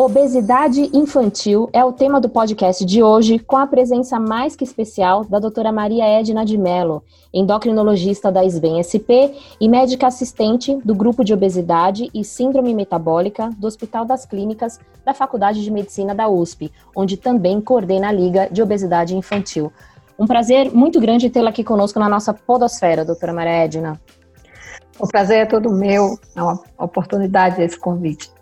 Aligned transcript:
Obesidade 0.00 0.88
infantil 0.96 1.68
é 1.72 1.84
o 1.84 1.92
tema 1.92 2.20
do 2.20 2.28
podcast 2.28 2.84
de 2.84 3.02
hoje, 3.02 3.40
com 3.40 3.56
a 3.56 3.66
presença 3.66 4.20
mais 4.20 4.54
que 4.54 4.62
especial 4.62 5.24
da 5.24 5.40
doutora 5.40 5.72
Maria 5.72 6.04
Edna 6.04 6.44
de 6.44 6.56
Mello, 6.56 7.02
endocrinologista 7.34 8.30
da 8.30 8.44
SBEM 8.44 8.78
SP 8.78 9.34
e 9.60 9.68
médica 9.68 10.06
assistente 10.06 10.78
do 10.84 10.94
Grupo 10.94 11.24
de 11.24 11.34
Obesidade 11.34 12.08
e 12.14 12.22
Síndrome 12.22 12.76
Metabólica 12.76 13.50
do 13.58 13.66
Hospital 13.66 14.04
das 14.04 14.24
Clínicas 14.24 14.78
da 15.04 15.12
Faculdade 15.12 15.64
de 15.64 15.70
Medicina 15.72 16.14
da 16.14 16.28
USP, 16.28 16.70
onde 16.94 17.16
também 17.16 17.60
coordena 17.60 18.10
a 18.10 18.12
Liga 18.12 18.48
de 18.52 18.62
Obesidade 18.62 19.16
Infantil. 19.16 19.72
Um 20.16 20.28
prazer 20.28 20.72
muito 20.72 21.00
grande 21.00 21.28
tê-la 21.28 21.50
aqui 21.50 21.64
conosco 21.64 21.98
na 21.98 22.08
nossa 22.08 22.32
podosfera, 22.32 23.04
doutora 23.04 23.32
Maria 23.32 23.64
Edna. 23.64 24.00
O 24.96 25.08
prazer 25.08 25.38
é 25.38 25.46
todo 25.46 25.72
meu, 25.72 26.16
é 26.36 26.40
uma 26.40 26.62
oportunidade 26.78 27.60
esse 27.60 27.76
convite. 27.76 28.37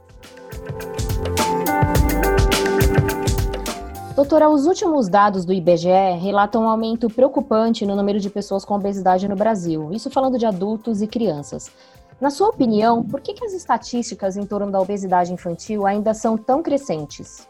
Doutora, 4.17 4.49
os 4.49 4.65
últimos 4.65 5.11
dados 5.11 5.45
do 5.45 5.53
IBGE 5.53 6.17
relatam 6.19 6.63
um 6.63 6.69
aumento 6.71 7.07
preocupante 7.11 7.85
no 7.85 7.95
número 7.95 8.19
de 8.19 8.31
pessoas 8.31 8.65
com 8.65 8.75
obesidade 8.75 9.29
no 9.29 9.37
Brasil, 9.37 9.93
isso 9.93 10.11
falando 10.11 10.39
de 10.39 10.47
adultos 10.47 11.03
e 11.03 11.07
crianças. 11.07 11.71
Na 12.19 12.31
sua 12.31 12.49
opinião, 12.49 13.05
por 13.05 13.21
que, 13.21 13.35
que 13.35 13.45
as 13.45 13.53
estatísticas 13.53 14.39
em 14.39 14.47
torno 14.47 14.73
da 14.73 14.81
obesidade 14.81 15.35
infantil 15.35 15.87
ainda 15.87 16.15
são 16.15 16.39
tão 16.39 16.63
crescentes? 16.63 17.47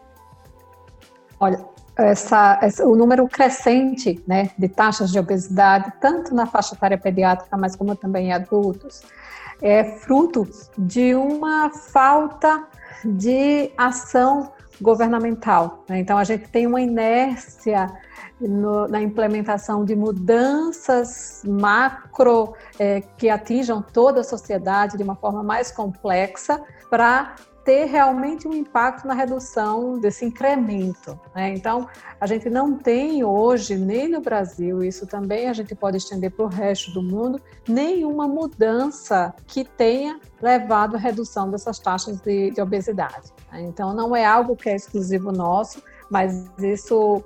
Olha, 1.39 1.65
essa, 1.97 2.59
essa, 2.61 2.85
o 2.85 2.97
número 2.97 3.29
crescente 3.29 4.21
né, 4.27 4.51
de 4.59 4.69
taxas 4.69 5.13
de 5.13 5.21
obesidade, 5.21 5.93
tanto 6.01 6.35
na 6.35 6.47
faixa 6.47 6.75
etária 6.75 6.99
pediátrica, 6.99 7.57
mas 7.57 7.77
como 7.77 7.95
também 7.95 8.27
em 8.27 8.33
adultos, 8.33 9.03
é 9.63 9.85
fruto 9.85 10.49
de 10.77 11.15
uma 11.15 11.71
falta 11.71 12.67
de 13.05 13.71
ação 13.79 14.51
governamental. 14.81 15.85
Né? 15.89 16.01
Então, 16.01 16.19
a 16.19 16.25
gente 16.25 16.49
tem 16.49 16.67
uma 16.67 16.81
inércia 16.81 17.93
no, 18.41 18.87
na 18.89 19.01
implementação 19.01 19.85
de 19.85 19.97
mudanças 19.97 21.43
macro 21.45 22.55
é, 22.79 23.01
que 23.17 23.29
atinjam 23.31 23.83
toda 23.83 24.21
a 24.21 24.25
sociedade 24.25 24.97
de 24.97 25.03
uma 25.03 25.17
forma 25.17 25.43
mais 25.43 25.71
complexa 25.71 26.63
para 26.91 27.35
ter 27.67 27.87
realmente 27.87 28.47
um 28.47 28.55
impacto 28.55 29.09
na 29.09 29.13
redução 29.13 29.99
desse 29.99 30.25
incremento. 30.25 31.19
Né? 31.35 31.53
Então, 31.53 31.89
a 32.21 32.25
gente 32.25 32.49
não 32.49 32.79
tem 32.79 33.25
hoje, 33.25 33.75
nem 33.75 34.09
no 34.09 34.21
Brasil, 34.21 34.85
isso 34.85 35.05
também 35.05 35.49
a 35.49 35.53
gente 35.53 35.75
pode 35.75 35.97
estender 35.97 36.31
para 36.31 36.45
o 36.45 36.49
resto 36.49 36.93
do 36.93 37.03
mundo, 37.03 37.41
nenhuma 37.69 38.29
mudança 38.29 39.35
que 39.49 39.65
tenha 39.65 40.21
levado 40.41 40.95
à 40.95 40.99
redução 40.99 41.51
dessas 41.51 41.81
taxas 41.81 42.21
de, 42.21 42.53
de 42.53 42.61
obesidade. 42.61 43.33
Né? 43.51 43.63
Então, 43.63 43.93
não 43.93 44.15
é 44.15 44.25
algo 44.25 44.55
que 44.55 44.69
é 44.69 44.77
exclusivo 44.77 45.33
nosso, 45.33 45.83
mas 46.09 46.49
isso, 46.61 47.25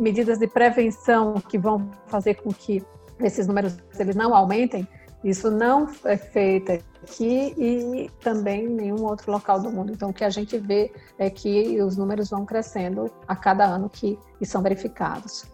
medidas 0.00 0.36
de 0.36 0.48
prevenção 0.48 1.34
que 1.34 1.56
vão 1.56 1.88
fazer 2.08 2.34
com 2.34 2.52
que 2.52 2.84
esses 3.20 3.46
números 3.46 3.78
eles 3.96 4.16
não 4.16 4.34
aumentem, 4.34 4.86
isso 5.26 5.50
não 5.50 5.88
é 6.04 6.16
feito 6.16 6.70
aqui 6.70 7.52
e 7.58 8.08
também 8.20 8.66
em 8.66 8.68
nenhum 8.68 9.04
outro 9.04 9.32
local 9.32 9.58
do 9.58 9.72
mundo. 9.72 9.90
Então, 9.90 10.10
o 10.10 10.12
que 10.12 10.22
a 10.22 10.30
gente 10.30 10.56
vê 10.56 10.92
é 11.18 11.28
que 11.28 11.82
os 11.82 11.96
números 11.96 12.30
vão 12.30 12.46
crescendo 12.46 13.10
a 13.26 13.34
cada 13.34 13.64
ano 13.64 13.90
que, 13.90 14.16
são 14.44 14.62
verificados. 14.62 15.44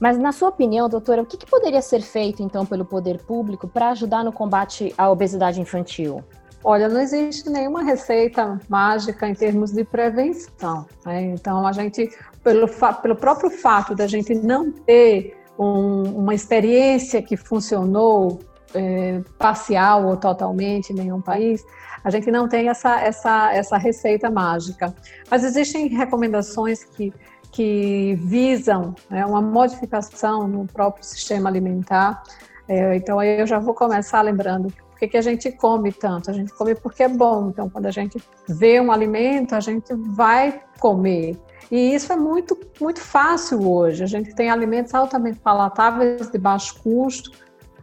Mas, 0.00 0.18
na 0.18 0.32
sua 0.32 0.48
opinião, 0.48 0.88
doutora, 0.88 1.22
o 1.22 1.26
que, 1.26 1.36
que 1.36 1.46
poderia 1.46 1.80
ser 1.80 2.00
feito, 2.00 2.42
então, 2.42 2.66
pelo 2.66 2.84
poder 2.84 3.18
público 3.20 3.68
para 3.68 3.90
ajudar 3.90 4.24
no 4.24 4.32
combate 4.32 4.92
à 4.98 5.08
obesidade 5.08 5.60
infantil? 5.60 6.24
Olha, 6.64 6.88
não 6.88 7.00
existe 7.00 7.48
nenhuma 7.48 7.84
receita 7.84 8.60
mágica 8.68 9.28
em 9.28 9.34
termos 9.34 9.70
de 9.70 9.84
prevenção. 9.84 10.86
Né? 11.06 11.22
Então, 11.26 11.64
a 11.64 11.70
gente, 11.70 12.10
pelo, 12.42 12.66
pelo 13.00 13.14
próprio 13.14 13.50
fato 13.50 13.94
da 13.94 14.08
gente 14.08 14.34
não 14.34 14.72
ter 14.72 15.38
um, 15.56 16.02
uma 16.18 16.34
experiência 16.34 17.22
que 17.22 17.36
funcionou 17.36 18.40
é, 18.74 19.20
parcial 19.38 20.06
ou 20.06 20.16
totalmente 20.16 20.92
em 20.92 20.96
nenhum 20.96 21.20
país, 21.20 21.64
a 22.02 22.10
gente 22.10 22.30
não 22.30 22.48
tem 22.48 22.68
essa, 22.68 23.00
essa, 23.00 23.52
essa 23.52 23.76
receita 23.76 24.30
mágica. 24.30 24.94
Mas 25.30 25.44
existem 25.44 25.88
recomendações 25.88 26.84
que, 26.84 27.12
que 27.52 28.14
visam 28.22 28.94
né, 29.08 29.24
uma 29.26 29.42
modificação 29.42 30.48
no 30.48 30.66
próprio 30.66 31.04
sistema 31.04 31.48
alimentar. 31.48 32.22
É, 32.66 32.96
então, 32.96 33.18
aí 33.18 33.40
eu 33.40 33.46
já 33.46 33.58
vou 33.58 33.74
começar 33.74 34.22
lembrando 34.22 34.72
por 35.00 35.08
que, 35.08 35.16
a 35.16 35.22
gente 35.22 35.50
come 35.52 35.90
tanto? 35.92 36.30
A 36.30 36.34
gente 36.34 36.52
come 36.52 36.74
porque 36.74 37.04
é 37.04 37.08
bom. 37.08 37.48
Então, 37.48 37.70
quando 37.70 37.86
a 37.86 37.90
gente 37.90 38.22
vê 38.46 38.78
um 38.78 38.92
alimento, 38.92 39.54
a 39.54 39.60
gente 39.60 39.94
vai 39.94 40.60
comer. 40.78 41.38
E 41.70 41.94
isso 41.94 42.12
é 42.12 42.16
muito, 42.16 42.58
muito 42.78 43.00
fácil 43.00 43.66
hoje. 43.66 44.04
A 44.04 44.06
gente 44.06 44.34
tem 44.34 44.50
alimentos 44.50 44.92
altamente 44.92 45.38
palatáveis, 45.38 46.30
de 46.30 46.38
baixo 46.38 46.82
custo, 46.82 47.30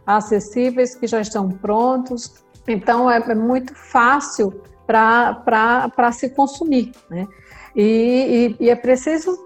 acessíveis, 0.08 0.94
que 0.94 1.06
já 1.06 1.20
estão 1.20 1.50
prontos. 1.50 2.42
Então, 2.66 3.10
é, 3.10 3.18
é 3.18 3.34
muito 3.34 3.74
fácil 3.74 4.62
para 4.86 6.12
se 6.12 6.30
consumir. 6.30 6.92
Né? 7.10 7.28
E, 7.76 8.56
e, 8.58 8.64
e 8.64 8.70
é 8.70 8.74
preciso 8.74 9.38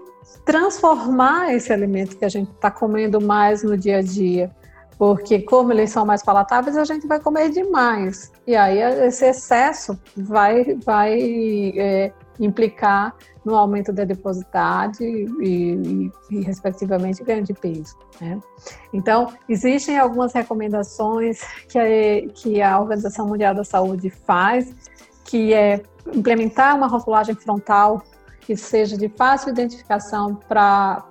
transformar 0.45 1.53
esse 1.53 1.71
alimento 1.73 2.17
que 2.17 2.23
a 2.23 2.29
gente 2.29 2.49
está 2.51 2.71
comendo 2.71 3.19
mais 3.19 3.61
no 3.61 3.77
dia 3.77 3.97
a 3.97 4.01
dia. 4.01 4.49
Porque, 4.97 5.41
como 5.41 5.73
eles 5.73 5.91
são 5.91 6.05
mais 6.05 6.23
palatáveis, 6.23 6.77
a 6.77 6.85
gente 6.85 7.05
vai 7.07 7.19
comer 7.19 7.49
demais. 7.49 8.31
E 8.47 8.55
aí, 8.55 8.79
esse 9.05 9.25
excesso 9.25 9.99
vai, 10.15 10.77
vai 10.85 11.73
é, 11.75 12.13
implicar 12.39 13.15
no 13.43 13.55
aumento 13.55 13.91
da 13.91 14.03
adiposidade 14.03 15.03
e, 15.03 15.31
e, 15.41 16.11
e, 16.31 16.41
respectivamente, 16.41 17.23
ganho 17.23 17.43
de 17.43 17.53
peso. 17.53 17.97
Né? 18.19 18.39
Então, 18.93 19.33
existem 19.47 19.97
algumas 19.97 20.33
recomendações 20.33 21.41
que 21.67 21.77
a, 21.77 21.85
que 22.33 22.61
a 22.61 22.79
Organização 22.79 23.27
Mundial 23.27 23.53
da 23.53 23.63
Saúde 23.63 24.09
faz, 24.09 24.73
que 25.25 25.53
é 25.53 25.81
implementar 26.13 26.75
uma 26.75 26.87
rotulagem 26.87 27.35
frontal 27.35 28.01
que 28.41 28.57
seja 28.57 28.97
de 28.97 29.07
fácil 29.09 29.49
identificação 29.49 30.35
para 30.35 31.03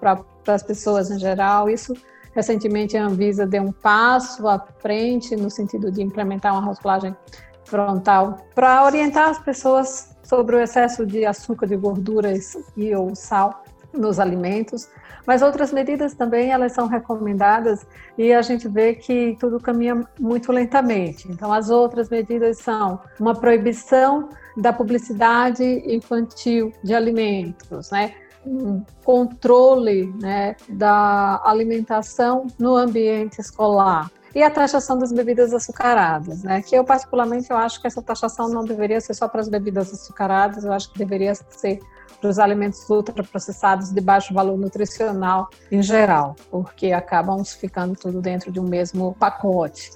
as 0.47 0.63
pessoas 0.63 1.11
em 1.11 1.19
geral. 1.19 1.69
Isso, 1.69 1.95
recentemente, 2.35 2.97
a 2.97 3.07
Anvisa 3.07 3.47
deu 3.47 3.63
um 3.63 3.73
passo 3.73 4.47
à 4.47 4.59
frente 4.81 5.35
no 5.35 5.51
sentido 5.51 5.91
de 5.91 6.03
implementar 6.03 6.53
uma 6.53 6.63
rotulagem 6.63 7.17
frontal 7.65 8.47
para 8.55 8.85
orientar 8.85 9.31
as 9.31 9.39
pessoas 9.39 10.12
sobre 10.33 10.57
o 10.57 10.61
excesso 10.61 11.05
de 11.05 11.27
açúcar, 11.27 11.67
de 11.67 11.77
gorduras 11.77 12.57
e 12.75 12.95
ou 12.95 13.15
sal 13.15 13.63
nos 13.93 14.19
alimentos, 14.19 14.89
mas 15.27 15.43
outras 15.43 15.71
medidas 15.71 16.15
também 16.15 16.51
elas 16.51 16.73
são 16.73 16.87
recomendadas 16.87 17.87
e 18.17 18.33
a 18.33 18.41
gente 18.41 18.67
vê 18.67 18.95
que 18.95 19.37
tudo 19.39 19.61
caminha 19.61 20.09
muito 20.19 20.51
lentamente. 20.51 21.31
Então 21.31 21.53
as 21.53 21.69
outras 21.69 22.09
medidas 22.09 22.57
são 22.61 22.99
uma 23.21 23.35
proibição 23.35 24.31
da 24.57 24.73
publicidade 24.73 25.63
infantil 25.87 26.73
de 26.83 26.95
alimentos, 26.95 27.91
né? 27.91 28.15
um 28.47 28.83
controle 29.05 30.15
né, 30.19 30.57
da 30.67 31.43
alimentação 31.45 32.47
no 32.59 32.75
ambiente 32.75 33.39
escolar, 33.39 34.11
e 34.35 34.43
a 34.43 34.51
taxação 34.51 34.99
das 34.99 35.13
bebidas 35.13 35.53
açucaradas, 35.53 36.43
né? 36.43 36.63
Que 36.63 36.75
eu 36.75 36.85
particularmente 36.85 37.51
eu 37.51 37.57
acho 37.57 37.81
que 37.81 37.87
essa 37.87 38.03
taxação 38.03 38.49
não 38.49 38.65
deveria 38.65 39.01
ser 39.01 39.15
só 39.15 39.29
para 39.29 39.41
as 39.41 39.49
bebidas 39.49 39.93
açucaradas, 39.93 40.65
eu 40.65 40.73
acho 40.73 40.91
que 40.93 40.99
deveria 40.99 41.35
ser 41.35 41.81
para 42.21 42.31
os 42.31 42.39
alimentos 42.39 42.89
ultraprocessados 42.89 43.91
de 43.91 44.01
baixo 44.01 44.33
valor 44.33 44.57
nutricional 44.57 45.49
em 45.71 45.83
geral, 45.83 46.37
porque 46.51 46.93
acabam 46.93 47.45
ficando 47.45 47.97
tudo 47.97 48.21
dentro 48.21 48.53
de 48.53 48.61
um 48.61 48.65
mesmo 48.65 49.15
pacote. 49.19 49.91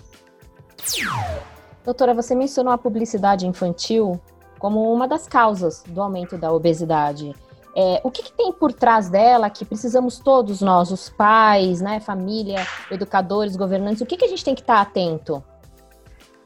Doutora, 1.85 2.13
você 2.13 2.35
mencionou 2.35 2.73
a 2.73 2.79
publicidade 2.79 3.47
infantil 3.47 4.21
como 4.59 4.93
uma 4.93 5.07
das 5.07 5.29
causas 5.29 5.85
do 5.87 6.03
aumento 6.03 6.37
da 6.37 6.53
obesidade. 6.53 7.33
É, 7.79 8.01
o 8.03 8.11
que, 8.11 8.23
que, 8.23 8.33
tem 8.33 8.51
por 8.55 8.73
trás 8.73 9.11
dela 9.11 9.51
que 9.51 9.63
precisamos 9.63 10.19
todos 10.19 10.63
nós, 10.63 10.91
os 10.91 11.11
pais, 11.11 11.83
né, 11.83 12.01
família, 12.01 12.67
educadores, 12.91 13.55
governantes, 13.55 14.01
o 14.01 14.07
que, 14.07 14.17
que 14.17 14.25
a 14.25 14.29
gente 14.29 14.43
tem 14.43 14.55
que 14.55 14.63
estar 14.63 14.81
atento? 14.81 15.45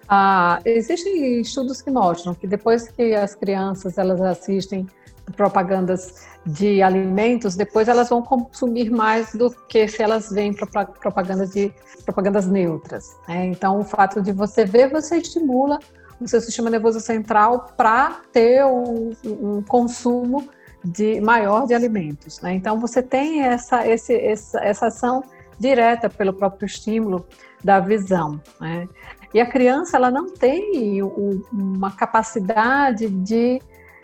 Ah, 0.09 0.59
existem 0.65 1.41
estudos 1.41 1.81
que 1.81 1.89
mostram 1.89 2.35
que 2.35 2.49
depois 2.49 2.89
que 2.89 3.15
as 3.15 3.37
crianças 3.37 3.97
elas 3.97 4.21
assistem 4.21 4.89
propagandas 5.37 6.27
de 6.45 6.83
alimentos, 6.83 7.55
depois 7.55 7.87
elas 7.87 8.09
vão 8.09 8.23
consumir 8.23 8.91
mais 8.91 9.33
do 9.33 9.53
que 9.69 9.87
se 9.87 10.03
elas 10.03 10.31
veem 10.31 10.53
propagandas 10.53 11.51
de 11.53 11.73
propagandas 12.05 12.49
neutras. 12.49 13.17
Né? 13.29 13.47
Então, 13.47 13.79
o 13.79 13.85
fato 13.85 14.21
de 14.21 14.33
você 14.33 14.65
ver, 14.65 14.91
você 14.91 15.19
estimula 15.19 15.79
o 16.21 16.27
seu 16.27 16.41
sistema 16.41 16.69
nervoso 16.69 16.99
central 16.99 17.69
para 17.77 18.21
ter 18.33 18.65
um, 18.65 19.13
um 19.25 19.63
consumo 19.63 20.49
de 20.85 21.21
maior 21.21 21.67
de 21.67 21.75
alimentos. 21.75 22.41
Né? 22.41 22.55
Então 22.55 22.79
você 22.79 23.03
tem 23.03 23.43
essa, 23.43 23.87
esse, 23.87 24.15
essa, 24.15 24.61
essa 24.61 24.87
ação 24.87 25.23
direta 25.59 26.09
pelo 26.09 26.33
próprio 26.33 26.67
estímulo 26.67 27.27
da 27.63 27.81
visão. 27.81 28.41
Né? 28.61 28.89
E 29.35 29.41
a 29.41 29.47
criança 29.47 29.97
ela 29.97 30.11
não 30.11 30.33
tem 30.33 31.03
uma 31.03 31.91
capacidade 31.93 33.09
de 33.09 33.61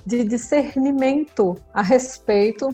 de 0.06 0.22
discernimento 0.22 1.56
a 1.74 1.82
respeito 1.82 2.72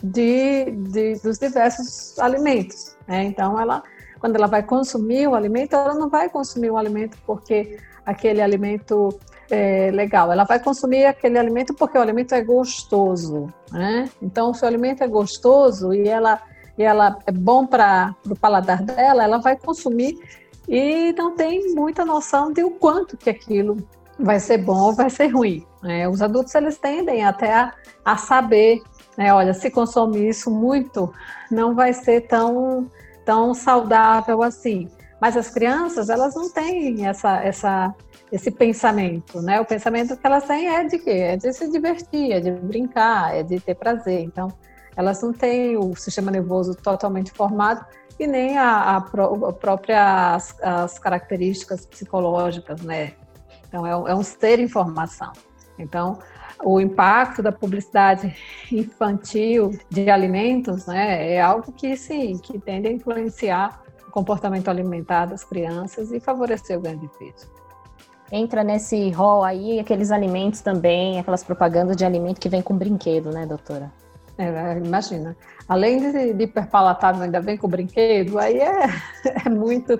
de, 0.00 0.70
de 0.70 1.16
dos 1.16 1.36
diversos 1.36 2.16
alimentos. 2.20 2.96
Né? 3.06 3.24
Então, 3.24 3.60
ela, 3.60 3.82
quando 4.20 4.36
ela 4.36 4.46
vai 4.46 4.62
consumir 4.62 5.26
o 5.26 5.34
alimento, 5.34 5.74
ela 5.74 5.94
não 5.94 6.08
vai 6.08 6.30
consumir 6.30 6.70
o 6.70 6.76
alimento 6.76 7.18
porque 7.26 7.78
aquele 8.06 8.40
alimento 8.40 9.08
é 9.50 9.90
legal, 9.90 10.30
ela 10.30 10.44
vai 10.44 10.58
consumir 10.58 11.06
aquele 11.06 11.38
alimento 11.38 11.74
porque 11.74 11.96
o 11.96 12.00
alimento 12.00 12.34
é 12.34 12.42
gostoso. 12.42 13.48
Né? 13.72 14.08
Então, 14.20 14.52
se 14.52 14.64
o 14.64 14.66
alimento 14.68 15.02
é 15.02 15.06
gostoso 15.06 15.92
e 15.92 16.08
ela, 16.08 16.40
e 16.76 16.82
ela 16.82 17.18
é 17.26 17.32
bom 17.32 17.66
para 17.66 18.14
o 18.28 18.36
paladar 18.36 18.82
dela, 18.82 19.24
ela 19.24 19.38
vai 19.38 19.56
consumir 19.56 20.18
e 20.68 21.12
não 21.16 21.34
tem 21.34 21.74
muita 21.74 22.04
noção 22.04 22.52
de 22.52 22.62
o 22.62 22.70
quanto 22.70 23.16
que 23.16 23.30
aquilo 23.30 23.78
vai 24.18 24.38
ser 24.38 24.58
bom 24.58 24.78
ou 24.78 24.92
vai 24.92 25.08
ser 25.08 25.28
ruim. 25.28 25.64
Né? 25.82 26.08
Os 26.08 26.20
adultos 26.20 26.54
eles 26.54 26.78
tendem 26.78 27.24
até 27.24 27.54
a, 27.54 27.72
a 28.04 28.16
saber, 28.16 28.82
né? 29.16 29.32
olha, 29.32 29.54
se 29.54 29.70
consome 29.70 30.28
isso 30.28 30.50
muito, 30.50 31.12
não 31.50 31.74
vai 31.74 31.92
ser 31.92 32.22
tão, 32.22 32.90
tão 33.24 33.54
saudável 33.54 34.42
assim. 34.42 34.88
Mas 35.20 35.36
as 35.36 35.50
crianças 35.50 36.08
elas 36.08 36.34
não 36.34 36.48
têm 36.50 37.06
essa, 37.06 37.42
essa, 37.42 37.94
esse 38.30 38.50
pensamento, 38.50 39.42
né? 39.42 39.60
O 39.60 39.64
pensamento 39.64 40.16
que 40.16 40.26
elas 40.26 40.44
têm 40.44 40.68
é 40.68 40.84
de 40.84 40.98
quê? 40.98 41.10
É 41.10 41.36
de 41.36 41.52
se 41.52 41.70
divertir, 41.70 42.32
é 42.32 42.40
de 42.40 42.50
brincar, 42.52 43.34
é 43.34 43.42
de 43.42 43.58
ter 43.58 43.74
prazer. 43.74 44.20
Então, 44.20 44.48
elas 44.96 45.22
não 45.22 45.32
têm 45.32 45.76
o 45.76 45.94
sistema 45.94 46.30
nervoso 46.30 46.74
totalmente 46.74 47.30
formado 47.32 47.84
e 48.18 48.26
nem 48.26 48.58
a, 48.58 48.96
a, 48.96 49.00
pró 49.00 49.46
a 49.46 49.52
própria 49.52 50.34
as, 50.34 50.60
as, 50.60 50.98
características 50.98 51.86
psicológicas, 51.86 52.82
né? 52.82 53.12
Então 53.68 53.86
é, 53.86 54.10
é 54.10 54.14
um 54.14 54.22
ser 54.24 54.58
informação. 54.58 55.32
Então 55.78 56.18
o 56.64 56.80
impacto 56.80 57.40
da 57.40 57.52
publicidade 57.52 58.34
infantil 58.72 59.70
de 59.88 60.10
alimentos, 60.10 60.86
né, 60.86 61.34
é 61.34 61.40
algo 61.40 61.70
que 61.70 61.96
sim, 61.96 62.36
que 62.38 62.58
tende 62.58 62.88
a 62.88 62.92
influenciar 62.92 63.80
o 64.08 64.10
comportamento 64.10 64.68
alimentar 64.68 65.26
das 65.26 65.44
crianças 65.44 66.10
e 66.10 66.18
favorecer 66.18 66.76
o 66.78 66.80
ganho 66.80 66.98
de 66.98 67.08
peso. 67.08 67.46
Entra 68.30 68.64
nesse 68.64 69.10
rol 69.10 69.42
aí 69.42 69.78
aqueles 69.78 70.10
alimentos 70.10 70.60
também, 70.60 71.18
aquelas 71.18 71.44
propagandas 71.44 71.96
de 71.96 72.04
alimento 72.04 72.40
que 72.40 72.48
vem 72.48 72.60
com 72.60 72.76
brinquedo, 72.76 73.30
né, 73.30 73.46
doutora? 73.46 73.90
É, 74.36 74.78
imagina. 74.78 75.36
Além 75.68 75.98
de, 75.98 76.32
de 76.32 76.44
hiperpalatável, 76.44 77.22
ainda 77.22 77.40
vem 77.40 77.56
com 77.56 77.68
brinquedo, 77.68 78.38
aí 78.38 78.58
é, 78.58 78.86
é 79.46 79.48
muito, 79.48 79.98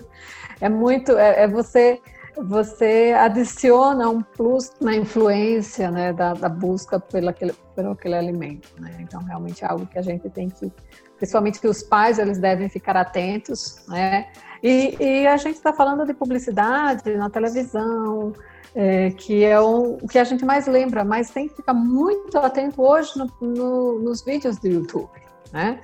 é 0.61 0.69
muito, 0.69 1.13
é, 1.19 1.43
é, 1.43 1.49
você, 1.49 2.01
você 2.37 3.15
adiciona 3.19 4.09
um 4.09 4.23
plus 4.23 4.73
na 4.81 4.95
influência 4.95 5.91
né, 5.91 6.13
da, 6.13 6.35
da 6.35 6.49
busca 6.49 7.01
pelo 7.01 7.31
aquele, 7.31 7.53
pelo 7.75 7.93
aquele 7.93 8.15
alimento. 8.15 8.69
Né? 8.79 8.97
Então, 9.01 9.23
realmente 9.23 9.65
é 9.65 9.69
algo 9.69 9.87
que 9.87 9.99
a 9.99 10.03
gente 10.03 10.29
tem 10.31 10.49
que, 10.49 10.71
principalmente 11.19 11.61
que 11.61 11.69
os 11.69 11.83
pais, 11.83 12.19
eles 12.19 12.39
devem 12.39 12.69
ficar 12.69 12.97
atentos, 12.97 13.77
né? 13.89 14.29
E, 14.63 14.97
e 14.99 15.27
a 15.27 15.37
gente 15.37 15.57
está 15.57 15.73
falando 15.73 16.07
de 16.07 16.15
publicidade 16.15 17.17
na 17.17 17.29
televisão, 17.29 18.33
é, 18.75 19.11
que 19.11 19.45
é 19.45 19.61
o, 19.61 19.99
o, 20.03 20.09
que 20.09 20.19
a 20.19 20.25
gente 20.25 20.45
mais 20.45 20.67
lembra, 20.67 21.05
mas 21.05 21.31
tem 21.31 21.49
que 21.49 21.57
ficar 21.57 21.75
muito 21.75 22.37
atento 22.39 22.83
hoje 22.83 23.13
no, 23.17 23.31
no, 23.41 23.99
nos 24.01 24.23
vídeos 24.23 24.59
do 24.59 24.69
YouTube. 24.69 25.11
Né? 25.53 25.81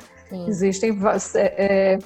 Existem 0.48 0.98
é, 1.34 1.94
é, 1.94 1.98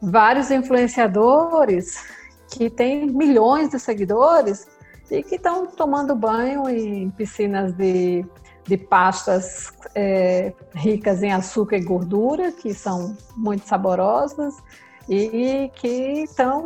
vários 0.00 0.50
influenciadores 0.50 2.02
que 2.50 2.70
têm 2.70 3.06
milhões 3.06 3.70
de 3.70 3.78
seguidores 3.78 4.66
e 5.10 5.22
que 5.22 5.36
estão 5.36 5.66
tomando 5.66 6.14
banho 6.14 6.68
em 6.68 7.10
piscinas 7.10 7.72
de, 7.74 8.24
de 8.66 8.76
pastas 8.76 9.72
é, 9.94 10.52
ricas 10.74 11.22
em 11.22 11.32
açúcar 11.32 11.76
e 11.76 11.84
gordura, 11.84 12.50
que 12.50 12.72
são 12.72 13.16
muito 13.36 13.66
saborosas 13.66 14.54
e 15.08 15.70
que 15.74 16.24
estão, 16.24 16.64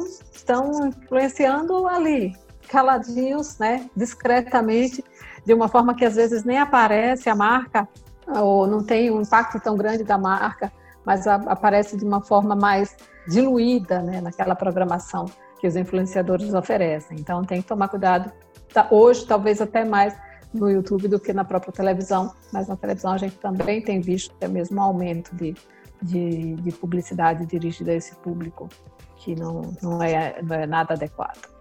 influenciando 0.86 1.88
ali, 1.88 2.36
caladinhos, 2.68 3.58
né, 3.58 3.88
discretamente, 3.96 5.04
de 5.44 5.52
uma 5.52 5.68
forma 5.68 5.94
que 5.94 6.04
às 6.04 6.14
vezes 6.14 6.44
nem 6.44 6.58
aparece 6.58 7.28
a 7.28 7.34
marca 7.34 7.88
ou 8.26 8.66
não 8.66 8.84
tem 8.84 9.10
um 9.10 9.22
impacto 9.22 9.58
tão 9.58 9.76
grande 9.76 10.04
da 10.04 10.18
marca, 10.18 10.70
mas 11.04 11.26
a, 11.26 11.36
aparece 11.36 11.96
de 11.96 12.04
uma 12.04 12.20
forma 12.20 12.54
mais 12.54 12.94
diluída, 13.26 14.00
né, 14.00 14.20
naquela 14.20 14.54
programação 14.54 15.26
que 15.58 15.66
os 15.66 15.74
influenciadores 15.74 16.54
oferecem. 16.54 17.18
Então 17.18 17.42
tem 17.42 17.60
que 17.60 17.68
tomar 17.68 17.88
cuidado. 17.88 18.30
Tá, 18.72 18.86
hoje, 18.90 19.26
talvez 19.26 19.60
até 19.60 19.84
mais 19.84 20.14
no 20.52 20.70
YouTube 20.70 21.08
do 21.08 21.20
que 21.20 21.32
na 21.32 21.44
própria 21.44 21.72
televisão, 21.72 22.32
mas 22.52 22.68
na 22.68 22.76
televisão 22.76 23.12
a 23.12 23.18
gente 23.18 23.36
também 23.36 23.82
tem 23.82 24.00
visto 24.00 24.34
até 24.36 24.48
mesmo 24.48 24.78
um 24.78 24.82
aumento 24.82 25.34
de, 25.34 25.54
de, 26.02 26.54
de 26.54 26.72
publicidade 26.72 27.44
dirigida 27.46 27.92
a 27.92 27.94
esse 27.94 28.14
público 28.16 28.68
que 29.16 29.34
não, 29.34 29.62
não, 29.82 30.02
é, 30.02 30.40
não 30.42 30.56
é 30.56 30.66
nada 30.66 30.94
adequado 30.94 31.58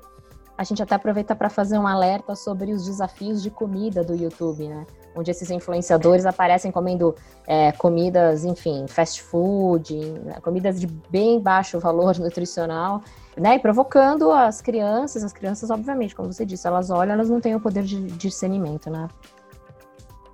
a 0.57 0.63
gente 0.63 0.81
até 0.81 0.95
aproveita 0.95 1.35
para 1.35 1.49
fazer 1.49 1.77
um 1.77 1.85
alerta 1.85 2.35
sobre 2.35 2.73
os 2.73 2.85
desafios 2.85 3.43
de 3.43 3.51
comida 3.51 4.03
do 4.03 4.15
YouTube, 4.15 4.67
né? 4.67 4.85
Onde 5.17 5.31
esses 5.31 5.49
influenciadores 5.49 6.25
aparecem 6.25 6.71
comendo 6.71 7.15
é, 7.47 7.71
comidas, 7.71 8.45
enfim, 8.45 8.85
fast 8.87 9.21
food, 9.23 9.97
comidas 10.43 10.79
de 10.79 10.85
bem 10.85 11.39
baixo 11.39 11.79
valor 11.79 12.17
nutricional, 12.19 13.01
né? 13.35 13.55
E 13.55 13.59
provocando 13.59 14.31
as 14.31 14.61
crianças, 14.61 15.23
as 15.23 15.33
crianças, 15.33 15.69
obviamente, 15.69 16.15
como 16.15 16.31
você 16.31 16.45
disse, 16.45 16.67
elas 16.67 16.89
olham, 16.89 17.13
elas 17.13 17.29
não 17.29 17.41
têm 17.41 17.55
o 17.55 17.59
poder 17.59 17.83
de 17.83 17.99
discernimento, 18.11 18.89
né? 18.89 19.07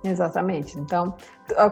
Exatamente. 0.04 0.78
Então, 0.78 1.14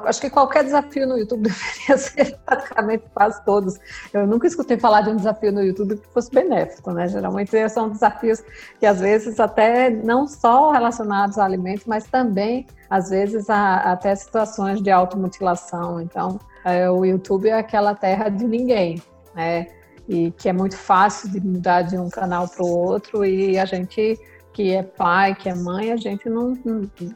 acho 0.05 0.21
que 0.21 0.29
qualquer 0.29 0.65
desafio 0.65 1.07
no 1.07 1.17
YouTube 1.17 1.43
deveria 1.49 1.99
ser 1.99 2.39
praticamente 2.45 3.05
quase 3.15 3.43
todos. 3.45 3.79
Eu 4.13 4.27
nunca 4.27 4.47
escutei 4.47 4.79
falar 4.79 5.03
de 5.03 5.11
um 5.11 5.17
desafio 5.17 5.53
no 5.53 5.63
YouTube 5.63 5.97
que 5.97 6.07
fosse 6.09 6.31
benéfico, 6.31 6.93
né? 6.93 7.09
Geralmente 7.09 7.69
são 7.69 7.89
desafios 7.89 8.43
que 8.79 8.87
às 8.87 9.01
vezes 9.01 9.41
até 9.41 9.91
não 9.91 10.27
só 10.27 10.71
relacionados 10.71 11.39
a 11.39 11.45
alimentos, 11.45 11.85
mas 11.87 12.05
também 12.05 12.67
às 12.91 13.11
vezes 13.11 13.49
a, 13.49 13.77
até 13.93 14.15
situações 14.15 14.83
de 14.83 14.91
automutilação. 14.91 16.01
Então, 16.01 16.39
é, 16.65 16.91
o 16.91 17.05
YouTube 17.05 17.49
é 17.49 17.59
aquela 17.59 17.95
terra 17.95 18.29
de 18.29 18.45
ninguém, 18.45 19.03
né? 19.35 19.67
E 20.09 20.31
que 20.33 20.49
é 20.49 20.53
muito 20.53 20.77
fácil 20.77 21.31
de 21.31 21.41
mudar 21.41 21.83
de 21.83 21.97
um 21.97 22.11
canal 22.11 22.49
para 22.49 22.65
o 22.65 22.69
outro 22.69 23.25
e 23.25 23.59
a 23.59 23.65
gente 23.65 24.19
que 24.53 24.73
é 24.73 24.83
pai, 24.83 25.35
que 25.35 25.49
é 25.49 25.55
mãe, 25.55 25.93
a 25.93 25.97
gente 25.97 26.29
não, 26.29 26.59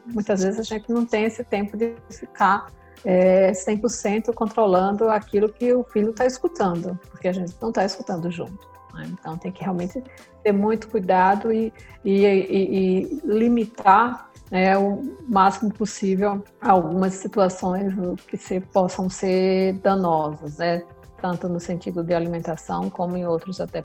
muitas 0.05 0.43
vezes 0.43 0.59
a 0.59 0.63
gente 0.63 0.91
não 0.91 1.05
tem 1.05 1.25
esse 1.25 1.43
tempo 1.43 1.77
de 1.77 1.95
ficar 2.09 2.67
é, 3.05 3.51
100% 3.51 4.33
controlando 4.33 5.09
aquilo 5.09 5.49
que 5.49 5.71
o 5.73 5.83
filho 5.83 6.09
está 6.09 6.25
escutando, 6.25 6.99
porque 7.09 7.27
a 7.27 7.33
gente 7.33 7.53
não 7.61 7.69
está 7.69 7.85
escutando 7.85 8.29
junto. 8.31 8.67
Né? 8.93 9.07
Então 9.11 9.37
tem 9.37 9.51
que 9.51 9.61
realmente 9.61 10.03
ter 10.43 10.51
muito 10.51 10.87
cuidado 10.87 11.51
e, 11.51 11.71
e, 12.03 12.25
e, 12.25 13.01
e 13.05 13.21
limitar 13.23 14.29
né, 14.49 14.77
o 14.77 15.17
máximo 15.27 15.71
possível 15.73 16.43
algumas 16.61 17.13
situações 17.13 17.93
que 18.27 18.37
se, 18.37 18.59
possam 18.59 19.09
ser 19.09 19.73
danosas, 19.73 20.57
né? 20.57 20.83
tanto 21.21 21.49
no 21.49 21.59
sentido 21.59 22.03
de 22.03 22.13
alimentação 22.13 22.89
como 22.89 23.17
em 23.17 23.25
outros 23.25 23.59
até 23.59 23.83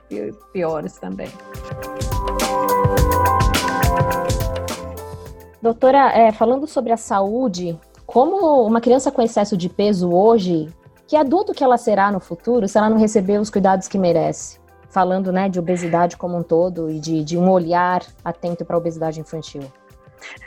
piores 0.52 0.98
também. 0.98 1.30
Doutora, 5.62 6.10
é, 6.10 6.32
falando 6.32 6.66
sobre 6.66 6.92
a 6.92 6.96
saúde, 6.96 7.78
como 8.04 8.66
uma 8.66 8.80
criança 8.80 9.12
com 9.12 9.22
excesso 9.22 9.56
de 9.56 9.68
peso 9.68 10.10
hoje, 10.10 10.68
que 11.06 11.14
adulto 11.14 11.54
que 11.54 11.62
ela 11.62 11.78
será 11.78 12.10
no 12.10 12.18
futuro 12.18 12.66
se 12.66 12.76
ela 12.76 12.90
não 12.90 12.98
receber 12.98 13.40
os 13.40 13.48
cuidados 13.48 13.86
que 13.86 13.96
merece? 13.96 14.58
Falando 14.90 15.30
né, 15.30 15.48
de 15.48 15.60
obesidade 15.60 16.16
como 16.16 16.36
um 16.36 16.42
todo 16.42 16.90
e 16.90 16.98
de, 16.98 17.22
de 17.22 17.38
um 17.38 17.48
olhar 17.48 18.02
atento 18.24 18.64
para 18.64 18.74
a 18.74 18.78
obesidade 18.78 19.20
infantil. 19.20 19.62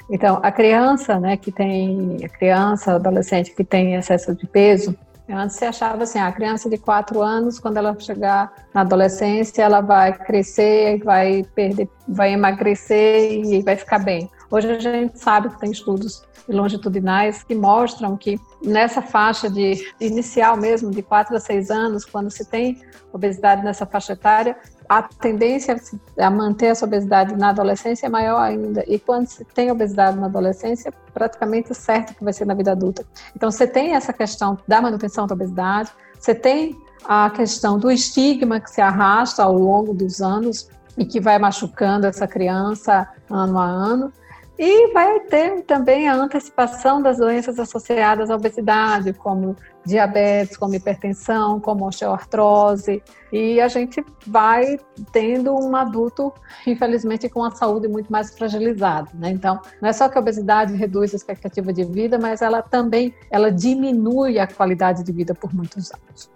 Então, 0.09 0.39
a 0.43 0.51
criança, 0.51 1.17
né, 1.17 1.37
que 1.37 1.51
tem, 1.51 2.17
a 2.21 2.27
criança, 2.27 2.95
adolescente 2.95 3.55
que 3.55 3.63
tem 3.63 3.95
excesso 3.95 4.35
de 4.35 4.45
peso, 4.45 4.93
Antes 5.27 5.55
você 5.55 5.65
achava 5.65 6.03
assim, 6.03 6.19
a 6.19 6.31
criança 6.31 6.69
de 6.69 6.77
4 6.77 7.19
anos, 7.19 7.59
quando 7.59 7.77
ela 7.77 7.99
chegar 7.99 8.53
na 8.71 8.81
adolescência, 8.81 9.63
ela 9.63 9.81
vai 9.81 10.13
crescer, 10.13 10.99
vai 11.03 11.43
perder, 11.55 11.89
vai 12.07 12.33
emagrecer 12.33 13.43
e 13.43 13.63
vai 13.63 13.75
ficar 13.75 13.97
bem. 13.97 14.29
Hoje 14.49 14.71
a 14.71 14.79
gente 14.79 15.19
sabe 15.19 15.49
que 15.49 15.59
tem 15.59 15.71
estudos 15.71 16.23
longitudinais 16.47 17.43
que 17.43 17.55
mostram 17.55 18.15
que 18.15 18.39
nessa 18.61 19.01
faixa 19.01 19.49
de 19.49 19.91
inicial 19.99 20.55
mesmo, 20.55 20.91
de 20.91 21.01
4 21.01 21.35
a 21.35 21.39
6 21.39 21.71
anos, 21.71 22.05
quando 22.05 22.29
se 22.29 22.45
tem 22.45 22.81
obesidade 23.11 23.63
nessa 23.63 23.85
faixa 23.85 24.13
etária, 24.13 24.55
a 24.87 25.01
tendência 25.01 25.75
a 26.17 26.29
manter 26.29 26.67
essa 26.67 26.85
obesidade 26.85 27.35
na 27.35 27.49
adolescência 27.49 28.05
é 28.05 28.09
maior 28.09 28.39
ainda. 28.39 28.83
E 28.87 28.99
quando 28.99 29.27
se 29.27 29.43
tem 29.43 29.71
obesidade 29.71 30.17
na 30.17 30.27
adolescência, 30.27 30.93
praticamente 31.13 31.73
certo 31.73 32.13
que 32.13 32.23
vai 32.23 32.33
ser 32.33 32.45
na 32.45 32.53
vida 32.53 32.71
adulta. 32.71 33.03
Então, 33.35 33.49
você 33.49 33.65
tem 33.65 33.95
essa 33.95 34.13
questão 34.13 34.57
da 34.67 34.81
manutenção 34.81 35.25
da 35.25 35.33
obesidade, 35.33 35.89
você 36.19 36.35
tem 36.35 36.77
a 37.03 37.29
questão 37.29 37.79
do 37.79 37.91
estigma 37.91 38.59
que 38.59 38.69
se 38.69 38.81
arrasta 38.81 39.43
ao 39.43 39.57
longo 39.57 39.93
dos 39.93 40.21
anos 40.21 40.69
e 40.97 41.05
que 41.05 41.19
vai 41.19 41.37
machucando 41.37 42.07
essa 42.07 42.27
criança 42.27 43.07
ano 43.29 43.59
a 43.59 43.65
ano. 43.65 44.13
E 44.57 44.93
vai 44.93 45.19
ter 45.21 45.63
também 45.63 46.07
a 46.07 46.15
antecipação 46.15 47.01
das 47.01 47.17
doenças 47.17 47.59
associadas 47.59 48.29
à 48.29 48.35
obesidade, 48.35 49.11
como 49.11 49.55
diabetes, 49.85 50.55
como 50.55 50.73
hipertensão, 50.75 51.59
como 51.59 51.85
osteoartrose. 51.85 53.03
E 53.33 53.59
a 53.59 53.67
gente 53.67 54.03
vai 54.25 54.79
tendo 55.11 55.53
um 55.53 55.75
adulto, 55.75 56.33
infelizmente, 56.65 57.27
com 57.27 57.43
a 57.43 57.51
saúde 57.51 57.89
muito 57.89 58.09
mais 58.09 58.33
fragilizada. 58.35 59.09
Né? 59.13 59.31
Então, 59.31 59.59
não 59.81 59.89
é 59.89 59.93
só 59.93 60.07
que 60.07 60.17
a 60.17 60.21
obesidade 60.21 60.73
reduz 60.73 61.13
a 61.13 61.17
expectativa 61.17 61.73
de 61.73 61.83
vida, 61.83 62.17
mas 62.17 62.41
ela 62.41 62.61
também 62.61 63.13
ela 63.29 63.51
diminui 63.51 64.39
a 64.39 64.47
qualidade 64.47 65.03
de 65.03 65.11
vida 65.11 65.35
por 65.35 65.53
muitos 65.53 65.91
anos. 65.91 66.29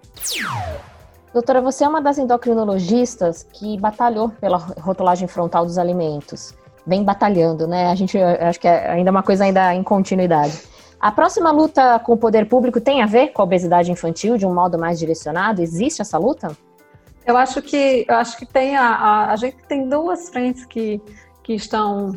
Doutora, 1.32 1.62
você 1.62 1.86
é 1.86 1.88
uma 1.88 2.02
das 2.02 2.18
endocrinologistas 2.18 3.44
que 3.44 3.80
batalhou 3.80 4.30
pela 4.30 4.58
rotulagem 4.58 5.28
frontal 5.28 5.66
dos 5.66 5.78
alimentos. 5.78 6.56
Vem 6.90 7.04
batalhando, 7.04 7.68
né? 7.68 7.92
A 7.92 7.94
gente 7.94 8.18
acho 8.18 8.60
que 8.60 8.68
é 8.68 8.90
ainda 8.90 9.12
uma 9.12 9.22
coisa 9.22 9.44
ainda 9.44 9.76
em 9.76 9.84
continuidade. 9.84 10.60
A 11.00 11.12
próxima 11.12 11.52
luta 11.52 12.00
com 12.00 12.14
o 12.14 12.18
poder 12.18 12.48
público 12.48 12.82
tem 12.82 13.04
a 13.04 13.06
ver 13.06 13.28
com 13.28 13.44
a 13.44 13.46
obesidade 13.46 13.92
infantil 13.92 14.38
de 14.38 14.46
um 14.46 14.54
modo 14.54 14.80
mais 14.80 14.98
direcionado? 14.98 15.62
Existe 15.62 16.02
essa 16.02 16.18
luta? 16.18 16.58
Eu 17.28 17.38
acho 17.38 17.62
que 17.62 18.06
eu 18.10 18.16
acho 18.16 18.36
que 18.38 18.46
tem 18.46 18.76
a, 18.76 18.88
a, 18.88 19.32
a 19.32 19.36
gente 19.36 19.58
tem 19.68 19.88
duas 19.88 20.30
frentes 20.30 20.66
que, 20.66 21.00
que 21.44 21.54
estão 21.54 22.12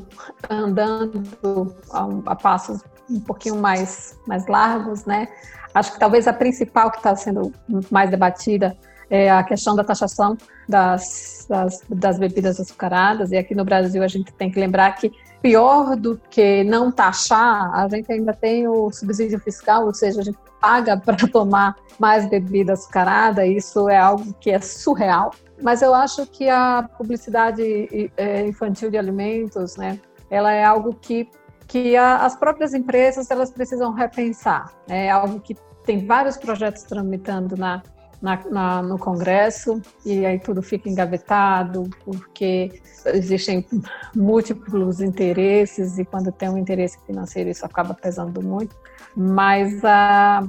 andando 0.49 1.77
a, 1.93 2.33
a 2.33 2.35
passos 2.35 2.81
um 3.11 3.21
pouquinho 3.21 3.57
mais 3.57 4.19
mais 4.27 4.47
largos, 4.47 5.05
né? 5.05 5.29
Acho 5.75 5.93
que 5.93 6.01
talvez 6.01 6.27
a 6.27 6.33
principal 6.33 6.91
que 6.91 6.97
está 6.97 7.15
sendo 7.15 7.53
mais 7.91 8.11
debatida 8.11 8.75
é 9.13 9.31
a 9.31 9.43
questão 9.43 9.77
da 9.77 9.85
taxação 9.85 10.39
das, 10.67 11.47
das, 11.47 11.83
das, 11.87 12.19
bebidas 12.19 12.59
açucaradas. 12.59 13.31
E 13.31 13.37
aqui 13.37 13.55
no 13.55 13.63
Brasil 13.63 14.03
a 14.03 14.09
gente 14.09 14.33
tem 14.33 14.51
que 14.51 14.59
lembrar 14.59 14.93
que 14.93 15.13
pior 15.43 15.95
do 15.97 16.19
que 16.31 16.65
não 16.65 16.91
taxar, 16.91 17.75
a 17.75 17.87
gente 17.91 18.11
ainda 18.11 18.33
tem 18.33 18.67
o 18.67 18.91
subsídio 18.91 19.39
fiscal, 19.39 19.85
ou 19.85 19.93
seja, 19.93 20.23
a 20.23 20.25
gente 20.25 20.39
paga 20.59 20.97
para 20.97 21.15
tomar 21.29 21.77
mais 21.99 22.27
bebida 22.27 22.73
açucarada. 22.73 23.45
Isso 23.45 23.87
é 23.91 23.99
algo 23.99 24.33
que 24.41 24.51
é 24.51 24.59
surreal. 24.59 25.31
Mas 25.61 25.83
eu 25.83 25.95
acho 25.95 26.25
que 26.27 26.49
a 26.49 26.89
publicidade 26.97 28.11
é, 28.17 28.47
infantil 28.47 28.91
de 28.91 28.97
alimentos, 28.97 29.77
né, 29.77 30.01
ela 30.31 30.53
é 30.53 30.65
algo 30.65 30.95
que 30.95 31.29
que 31.69 31.97
as 31.97 32.37
próprias 32.37 32.75
empresas 32.75 33.31
elas 33.31 33.51
precisam 33.51 33.93
repensar. 33.95 34.75
É 34.89 35.11
algo 35.11 35.41
que 35.41 35.57
tem 35.87 36.07
vários 36.07 36.37
projetos 36.37 36.83
tramitando 36.83 37.57
na 37.57 37.83
na, 38.23 38.41
na, 38.49 38.83
no 38.83 38.97
Congresso 38.97 39.83
e 40.07 40.25
aí 40.25 40.39
tudo 40.39 40.63
fica 40.63 40.89
engavetado 40.89 41.91
porque 42.05 42.81
existem 43.07 43.67
múltiplos 44.15 45.01
interesses 45.01 45.99
e 45.99 46.05
quando 46.05 46.31
tem 46.31 46.49
um 46.49 46.57
interesse 46.57 46.97
financeiro 47.05 47.51
isso 47.51 47.67
acaba 47.67 47.93
pesando 47.93 48.41
muito. 48.41 48.77
Mas 49.17 49.85
ah, 49.85 50.47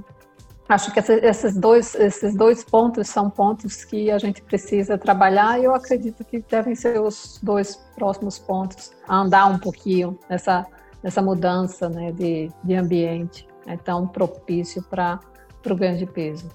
acho 0.70 0.94
que 0.94 1.00
esses 1.00 1.56
dois, 1.56 1.96
esses 1.96 2.36
dois 2.36 2.63
pontos 2.63 3.10
são 3.10 3.27
pontos 3.27 3.84
que 3.84 4.12
a 4.12 4.20
gente 4.20 4.44
precisa 4.44 4.96
trabalhar 4.96 5.60
e 5.60 5.63
eu 5.63 5.74
acredito 5.74 6.24
que 6.24 6.39
devem 6.39 6.75
ser 6.75 7.01
os 7.01 7.39
dois 7.42 7.75
próximos 7.96 8.38
pontos 8.38 8.92
a 9.08 9.18
andar 9.18 9.48
um 9.48 9.58
pouquinho 9.58 10.18
nessa, 10.30 10.63
nessa 11.01 11.24
mudança 11.24 11.89
né, 11.89 12.12
de, 12.12 12.51
de 12.63 12.75
ambiente 12.75 13.48
né, 13.65 13.80
tão 13.84 14.08
propício 14.08 14.84
para 14.84 15.20
o 15.68 15.75
ganho 15.75 15.98
de 15.98 16.06
peso. 16.06 16.48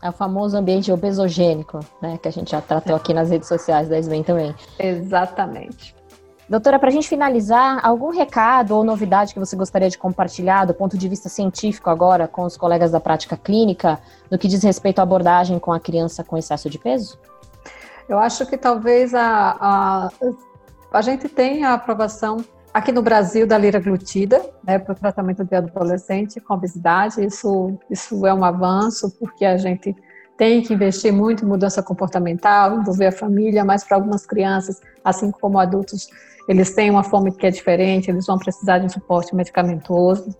É 0.00 0.08
o 0.08 0.12
famoso 0.12 0.56
ambiente 0.56 0.92
obesogênico, 0.92 1.80
né? 2.00 2.18
Que 2.18 2.28
a 2.28 2.30
gente 2.30 2.52
já 2.52 2.60
tratou 2.60 2.94
aqui 2.94 3.12
nas 3.12 3.30
redes 3.30 3.48
sociais 3.48 3.88
da 3.88 3.98
SBEM 3.98 4.22
também. 4.22 4.54
Exatamente. 4.78 5.96
Doutora, 6.48 6.78
para 6.78 6.88
a 6.88 6.92
gente 6.92 7.06
finalizar, 7.06 7.84
algum 7.84 8.10
recado 8.10 8.74
ou 8.74 8.82
novidade 8.82 9.34
que 9.34 9.38
você 9.38 9.54
gostaria 9.54 9.90
de 9.90 9.98
compartilhar 9.98 10.64
do 10.64 10.72
ponto 10.72 10.96
de 10.96 11.06
vista 11.06 11.28
científico 11.28 11.90
agora 11.90 12.26
com 12.26 12.42
os 12.42 12.56
colegas 12.56 12.90
da 12.90 12.98
prática 12.98 13.36
clínica 13.36 14.00
no 14.30 14.38
que 14.38 14.48
diz 14.48 14.62
respeito 14.62 15.00
à 15.00 15.02
abordagem 15.02 15.58
com 15.58 15.72
a 15.72 15.80
criança 15.80 16.24
com 16.24 16.38
excesso 16.38 16.70
de 16.70 16.78
peso? 16.78 17.18
Eu 18.08 18.18
acho 18.18 18.46
que 18.46 18.56
talvez 18.56 19.14
a, 19.14 19.56
a, 19.60 20.08
a 20.90 21.02
gente 21.02 21.28
tenha 21.28 21.68
a 21.68 21.74
aprovação 21.74 22.38
aqui 22.78 22.92
no 22.92 23.02
Brasil 23.02 23.46
da 23.46 23.58
liraglutida, 23.58 24.40
né, 24.64 24.78
para 24.78 24.92
o 24.92 24.94
tratamento 24.94 25.44
de 25.44 25.54
adolescente 25.54 26.40
com 26.40 26.54
obesidade. 26.54 27.24
Isso, 27.24 27.78
isso 27.90 28.26
é 28.26 28.32
um 28.32 28.44
avanço, 28.44 29.10
porque 29.18 29.44
a 29.44 29.56
gente 29.56 29.94
tem 30.36 30.62
que 30.62 30.72
investir 30.72 31.12
muito 31.12 31.44
em 31.44 31.48
mudança 31.48 31.82
comportamental, 31.82 32.78
envolver 32.78 33.06
a 33.06 33.12
família, 33.12 33.64
mas 33.64 33.82
para 33.82 33.96
algumas 33.96 34.24
crianças, 34.24 34.80
assim 35.04 35.32
como 35.32 35.58
adultos, 35.58 36.08
eles 36.48 36.72
têm 36.72 36.90
uma 36.90 37.02
fome 37.02 37.32
que 37.32 37.46
é 37.46 37.50
diferente, 37.50 38.10
eles 38.10 38.24
vão 38.24 38.38
precisar 38.38 38.78
de 38.78 38.86
um 38.86 38.88
suporte 38.88 39.34
medicamentoso. 39.34 40.34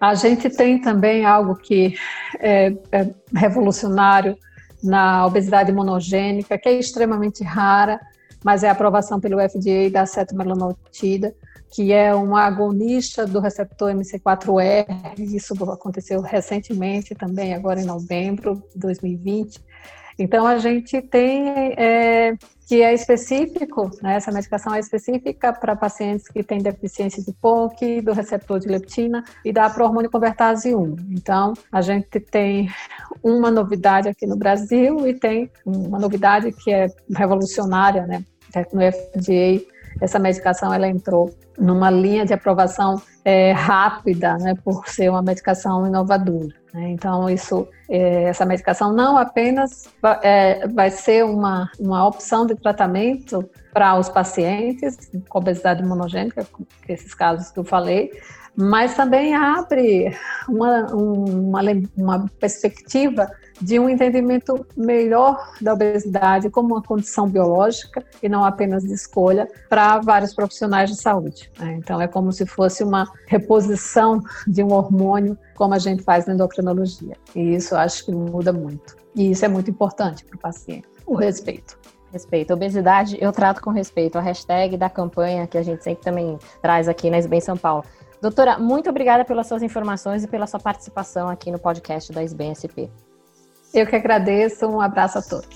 A 0.00 0.14
gente 0.14 0.48
tem 0.48 0.80
também 0.80 1.24
algo 1.24 1.56
que 1.56 1.94
é, 2.38 2.72
é 2.92 3.12
revolucionário 3.34 4.36
na 4.82 5.26
obesidade 5.26 5.72
monogênica, 5.72 6.56
que 6.56 6.68
é 6.68 6.78
extremamente 6.78 7.42
rara, 7.42 8.00
mas 8.44 8.62
é 8.62 8.68
a 8.68 8.72
aprovação 8.72 9.18
pelo 9.18 9.40
FDA 9.40 9.90
da 9.90 10.02
acetomelanotida, 10.02 11.34
que 11.72 11.92
é 11.92 12.14
um 12.14 12.36
agonista 12.36 13.26
do 13.26 13.40
receptor 13.40 13.92
MC4R. 13.92 15.18
Isso 15.18 15.54
aconteceu 15.70 16.20
recentemente 16.20 17.14
também, 17.14 17.54
agora 17.54 17.80
em 17.80 17.84
novembro 17.84 18.62
de 18.74 18.80
2020. 18.80 19.60
Então, 20.18 20.46
a 20.46 20.56
gente 20.58 21.02
tem 21.02 21.74
é, 21.76 22.34
que 22.66 22.82
é 22.82 22.94
específico, 22.94 23.90
né, 24.02 24.16
essa 24.16 24.32
medicação 24.32 24.74
é 24.74 24.80
específica 24.80 25.52
para 25.52 25.76
pacientes 25.76 26.26
que 26.26 26.42
têm 26.42 26.58
deficiência 26.58 27.22
de 27.22 27.32
POC, 27.34 28.00
do 28.00 28.12
receptor 28.12 28.58
de 28.58 28.66
leptina 28.66 29.22
e 29.44 29.52
da 29.52 29.68
pró-hormônio 29.68 30.10
convertase 30.10 30.74
1. 30.74 30.96
Então, 31.10 31.52
a 31.70 31.82
gente 31.82 32.18
tem 32.18 32.70
uma 33.22 33.50
novidade 33.50 34.08
aqui 34.08 34.26
no 34.26 34.36
Brasil 34.36 35.06
e 35.06 35.12
tem 35.12 35.50
uma 35.66 35.98
novidade 35.98 36.50
que 36.50 36.72
é 36.72 36.86
revolucionária, 37.14 38.06
né, 38.06 38.24
no 38.72 38.80
FDA, 38.80 39.62
essa 40.00 40.18
medicação 40.18 40.72
ela 40.72 40.86
entrou 40.88 41.30
numa 41.58 41.90
linha 41.90 42.24
de 42.24 42.34
aprovação 42.34 43.00
é, 43.24 43.52
rápida, 43.52 44.36
né, 44.38 44.54
por 44.62 44.86
ser 44.88 45.10
uma 45.10 45.22
medicação 45.22 45.86
inovadora. 45.86 46.54
Né? 46.72 46.90
Então, 46.90 47.28
isso, 47.30 47.66
é, 47.88 48.24
essa 48.24 48.44
medicação 48.44 48.92
não 48.92 49.16
apenas 49.16 49.88
é, 50.22 50.68
vai 50.68 50.90
ser 50.90 51.24
uma, 51.24 51.70
uma 51.78 52.06
opção 52.06 52.46
de 52.46 52.54
tratamento 52.54 53.48
para 53.72 53.98
os 53.98 54.08
pacientes 54.08 55.10
com 55.28 55.38
obesidade 55.38 55.82
monogênica, 55.82 56.46
esses 56.88 57.14
casos 57.14 57.50
que 57.50 57.58
eu 57.58 57.64
falei, 57.64 58.10
mas 58.56 58.94
também 58.94 59.34
abre 59.34 60.16
uma, 60.48 60.86
uma, 60.94 61.60
uma 61.96 62.26
perspectiva 62.40 63.30
de 63.60 63.78
um 63.78 63.88
entendimento 63.88 64.66
melhor 64.76 65.52
da 65.60 65.72
obesidade 65.72 66.50
como 66.50 66.74
uma 66.74 66.82
condição 66.82 67.28
biológica 67.28 68.04
e 68.22 68.28
não 68.28 68.44
apenas 68.44 68.82
de 68.82 68.92
escolha 68.92 69.48
para 69.68 69.98
vários 69.98 70.34
profissionais 70.34 70.90
de 70.90 70.96
saúde. 70.96 71.50
Né? 71.58 71.74
Então, 71.78 72.00
é 72.00 72.06
como 72.06 72.32
se 72.32 72.46
fosse 72.46 72.82
uma 72.84 73.10
reposição 73.26 74.20
de 74.46 74.62
um 74.62 74.72
hormônio, 74.72 75.38
como 75.54 75.74
a 75.74 75.78
gente 75.78 76.02
faz 76.02 76.26
na 76.26 76.34
endocrinologia. 76.34 77.16
E 77.34 77.54
isso 77.54 77.74
acho 77.74 78.04
que 78.04 78.12
muda 78.12 78.52
muito. 78.52 78.96
E 79.14 79.30
isso 79.30 79.44
é 79.44 79.48
muito 79.48 79.70
importante 79.70 80.24
para 80.24 80.36
o 80.36 80.38
paciente, 80.38 80.86
o 81.06 81.14
respeito. 81.14 81.78
Respeito. 82.12 82.54
Obesidade, 82.54 83.18
eu 83.20 83.32
trato 83.32 83.60
com 83.60 83.70
respeito. 83.70 84.16
A 84.16 84.20
hashtag 84.20 84.76
da 84.76 84.88
campanha 84.88 85.46
que 85.46 85.58
a 85.58 85.62
gente 85.62 85.82
sempre 85.82 86.04
também 86.04 86.38
traz 86.62 86.88
aqui 86.88 87.10
na 87.10 87.18
SBEM 87.18 87.40
São 87.40 87.56
Paulo. 87.56 87.84
Doutora, 88.26 88.58
muito 88.58 88.90
obrigada 88.90 89.24
pelas 89.24 89.46
suas 89.46 89.62
informações 89.62 90.24
e 90.24 90.26
pela 90.26 90.48
sua 90.48 90.58
participação 90.58 91.28
aqui 91.28 91.48
no 91.48 91.60
podcast 91.60 92.12
da 92.12 92.24
SBEM 92.24 92.56
SP. 92.58 92.90
Eu 93.72 93.86
que 93.86 93.94
agradeço. 93.94 94.66
Um 94.66 94.80
abraço 94.80 95.18
a 95.18 95.22
todos. 95.22 95.46